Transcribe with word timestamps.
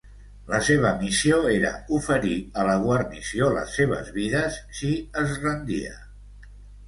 La 0.51 0.59
seva 0.67 0.91
missió 1.01 1.35
era 1.55 1.73
oferir 1.97 2.37
a 2.61 2.63
la 2.69 2.77
guarnició 2.85 3.51
les 3.57 3.77
seves 3.81 4.09
vides, 4.17 4.57
si 4.79 4.95
es 5.25 5.37
rendia. 5.47 5.93